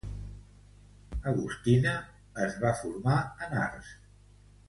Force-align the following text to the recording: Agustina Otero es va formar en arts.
Agustina 1.31 1.91
Otero 1.97 2.47
es 2.47 2.57
va 2.65 2.73
formar 2.81 3.17
en 3.49 3.55
arts. 3.67 3.93